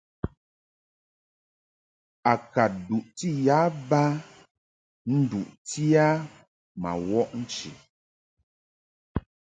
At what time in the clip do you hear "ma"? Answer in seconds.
6.81-6.91